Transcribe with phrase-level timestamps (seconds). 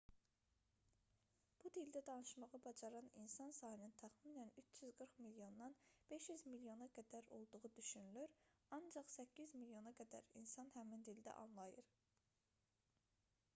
[1.63, 5.77] bu dildə danışmağı bacaran insan sayının təxminən 340 milyondan
[6.13, 8.33] 500 milyona qədər olduğu düşünülür
[8.79, 11.93] ancaq 800 milyona qədər insan həmin dildə anlayır